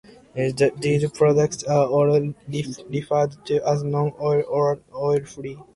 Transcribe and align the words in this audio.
These 0.33 1.11
products 1.11 1.61
are 1.61 1.85
also 1.85 2.33
referred 2.89 3.45
to 3.45 3.69
as 3.69 3.83
"non-oil" 3.83 4.41
or 4.49 4.79
"oil 4.95 5.23
free". 5.25 5.59